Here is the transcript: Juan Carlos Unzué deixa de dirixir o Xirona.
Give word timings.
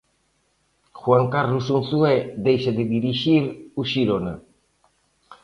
Juan 1.01 1.27
Carlos 1.35 1.65
Unzué 1.79 2.13
deixa 2.47 2.71
de 2.77 2.83
dirixir 2.95 3.41
o 3.79 3.87
Xirona. 3.91 4.35